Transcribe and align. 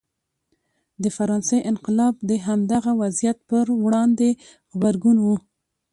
د 1.03 1.05
فرانسې 1.15 1.57
انقلاب 1.71 2.13
د 2.29 2.31
همدغه 2.45 2.91
وضعیت 3.01 3.37
پر 3.49 3.65
وړاندې 3.83 4.29
غبرګون 4.71 5.17
و. 5.21 5.27